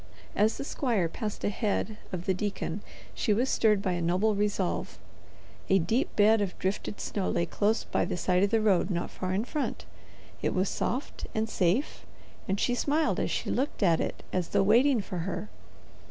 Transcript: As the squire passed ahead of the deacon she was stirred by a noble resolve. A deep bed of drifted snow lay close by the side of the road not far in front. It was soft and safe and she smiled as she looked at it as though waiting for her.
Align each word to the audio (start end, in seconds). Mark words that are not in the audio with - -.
As 0.35 0.57
the 0.57 0.63
squire 0.63 1.07
passed 1.07 1.43
ahead 1.43 1.95
of 2.11 2.25
the 2.25 2.33
deacon 2.33 2.81
she 3.13 3.35
was 3.35 3.49
stirred 3.51 3.83
by 3.83 3.91
a 3.91 4.01
noble 4.01 4.33
resolve. 4.33 4.97
A 5.69 5.77
deep 5.77 6.15
bed 6.15 6.41
of 6.41 6.57
drifted 6.57 6.99
snow 6.99 7.29
lay 7.29 7.45
close 7.45 7.83
by 7.83 8.05
the 8.05 8.17
side 8.17 8.41
of 8.41 8.49
the 8.49 8.61
road 8.61 8.89
not 8.89 9.11
far 9.11 9.31
in 9.31 9.45
front. 9.45 9.85
It 10.41 10.55
was 10.55 10.69
soft 10.69 11.27
and 11.35 11.47
safe 11.47 12.03
and 12.47 12.59
she 12.59 12.73
smiled 12.73 13.19
as 13.19 13.29
she 13.29 13.51
looked 13.51 13.83
at 13.83 14.01
it 14.01 14.23
as 14.33 14.47
though 14.47 14.63
waiting 14.63 15.01
for 15.01 15.19
her. 15.19 15.49